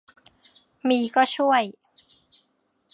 [0.87, 1.63] มีก็ช่วย